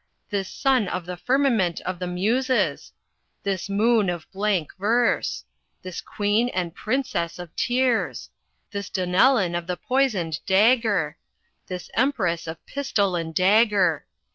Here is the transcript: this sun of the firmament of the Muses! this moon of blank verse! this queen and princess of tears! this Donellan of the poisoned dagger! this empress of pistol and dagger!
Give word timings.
this 0.31 0.49
sun 0.49 0.87
of 0.87 1.05
the 1.05 1.15
firmament 1.15 1.79
of 1.81 1.99
the 1.99 2.07
Muses! 2.07 2.91
this 3.43 3.69
moon 3.69 4.09
of 4.09 4.25
blank 4.31 4.75
verse! 4.79 5.45
this 5.83 6.01
queen 6.01 6.49
and 6.49 6.73
princess 6.73 7.37
of 7.37 7.55
tears! 7.55 8.31
this 8.71 8.89
Donellan 8.89 9.53
of 9.53 9.67
the 9.67 9.77
poisoned 9.77 10.39
dagger! 10.47 11.17
this 11.67 11.91
empress 11.93 12.47
of 12.47 12.65
pistol 12.65 13.15
and 13.15 13.35
dagger! 13.35 14.07